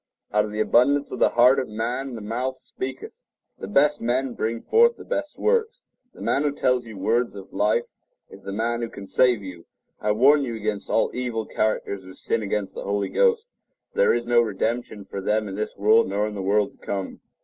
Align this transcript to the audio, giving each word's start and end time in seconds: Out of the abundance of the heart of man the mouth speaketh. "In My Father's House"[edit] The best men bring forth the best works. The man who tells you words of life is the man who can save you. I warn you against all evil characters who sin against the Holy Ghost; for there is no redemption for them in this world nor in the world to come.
Out 0.33 0.45
of 0.45 0.51
the 0.51 0.59
abundance 0.59 1.11
of 1.11 1.19
the 1.19 1.29
heart 1.29 1.59
of 1.59 1.69
man 1.69 2.15
the 2.15 2.21
mouth 2.21 2.57
speaketh. 2.57 3.11
"In 3.11 3.11
My 3.11 3.11
Father's 3.11 3.17
House"[edit] 3.19 3.61
The 3.61 3.67
best 3.67 4.01
men 4.01 4.33
bring 4.33 4.61
forth 4.63 4.97
the 4.97 5.05
best 5.05 5.37
works. 5.37 5.83
The 6.15 6.21
man 6.21 6.41
who 6.41 6.51
tells 6.51 6.85
you 6.87 6.97
words 6.97 7.35
of 7.35 7.53
life 7.53 7.85
is 8.27 8.41
the 8.41 8.51
man 8.51 8.81
who 8.81 8.89
can 8.89 9.05
save 9.05 9.43
you. 9.43 9.67
I 9.99 10.13
warn 10.13 10.41
you 10.43 10.55
against 10.55 10.89
all 10.89 11.11
evil 11.13 11.45
characters 11.45 12.01
who 12.01 12.15
sin 12.15 12.41
against 12.41 12.73
the 12.73 12.83
Holy 12.83 13.09
Ghost; 13.09 13.47
for 13.91 13.99
there 13.99 14.13
is 14.15 14.25
no 14.25 14.41
redemption 14.41 15.05
for 15.05 15.21
them 15.21 15.47
in 15.47 15.53
this 15.53 15.77
world 15.77 16.09
nor 16.09 16.27
in 16.27 16.33
the 16.33 16.41
world 16.41 16.71
to 16.71 16.79
come. 16.79 17.21